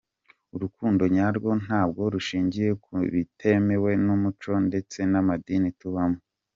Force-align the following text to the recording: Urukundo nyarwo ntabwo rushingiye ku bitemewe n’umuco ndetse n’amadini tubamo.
Urukundo 0.55 1.03
nyarwo 1.15 1.49
ntabwo 1.63 2.01
rushingiye 2.13 2.71
ku 2.83 2.93
bitemewe 3.13 3.91
n’umuco 4.05 4.51
ndetse 4.67 4.99
n’amadini 5.11 5.69
tubamo. 5.79 6.19